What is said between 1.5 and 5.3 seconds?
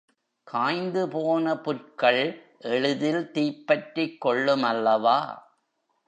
புற்கள் எளிதில் தீப்பற்றிக் கொள்ளுமல்லவா?